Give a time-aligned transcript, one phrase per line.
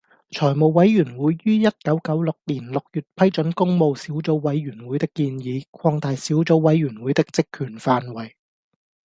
[0.31, 8.31] 財務委員會於一九九六年六月批准工務小組委員會的建議，擴大小組委員會的職權範圍